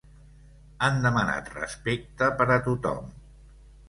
Han 0.85 0.95
demanat 1.03 1.51
respecte 1.57 2.31
per 2.39 2.47
a 2.57 2.57
tothom. 2.69 3.13